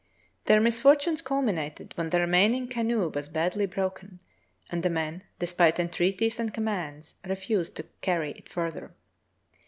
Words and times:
Their 0.45 0.59
misfortunes 0.59 1.21
culminated 1.21 1.91
when 1.95 2.09
the 2.09 2.19
remaining 2.19 2.67
canoe 2.67 3.09
was 3.13 3.29
badly 3.29 3.67
broken, 3.67 4.19
and 4.71 4.81
the 4.81 4.89
men, 4.89 5.25
despite 5.37 5.79
entreaties 5.79 6.39
and 6.39 6.51
commands, 6.51 7.17
refused 7.23 7.75
to 7.75 7.83
carry 8.01 8.31
it 8.31 8.49
farther. 8.49 8.95